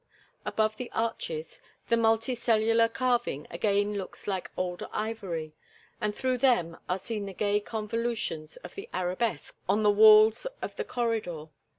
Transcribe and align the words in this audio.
Above 0.45 0.77
the 0.77 0.89
arches 0.95 1.61
the 1.89 1.95
multicellular 1.95 2.91
carving 2.91 3.45
again 3.51 3.93
looks 3.93 4.25
like 4.25 4.49
old 4.57 4.81
ivory, 4.91 5.53
and 6.01 6.15
through 6.15 6.39
them 6.39 6.75
are 6.89 6.97
seen 6.97 7.27
the 7.27 7.35
gay 7.35 7.59
convolutions 7.59 8.57
of 8.63 8.73
the 8.73 8.89
arabesques 8.95 9.53
on 9.69 9.83
the 9.83 9.91
walls 9.91 10.47
of 10.59 10.75
the 10.75 10.83
corridor. 10.85 11.49